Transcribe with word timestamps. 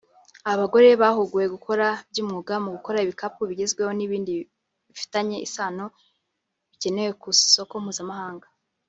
Aba 0.49 0.59
bagore 0.61 0.89
bahuguwe 1.01 1.45
gukora 1.53 1.87
by’umwuga 2.09 2.53
mu 2.63 2.69
gukora 2.75 3.03
ibikapu 3.05 3.41
bigezweho 3.49 3.91
n’ibindi 3.95 4.33
bifitanye 4.91 5.37
isano 5.47 5.85
bikenewe 6.71 7.11
ku 7.21 7.25
isoko 7.43 7.73
mpuzamahanga 7.83 8.47